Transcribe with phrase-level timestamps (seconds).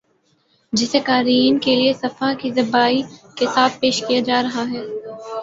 [0.73, 3.01] جسے قارئین کے لیے صفحہ کی زیبائی
[3.37, 4.83] کے ساتھ پیش کیا جارہاہے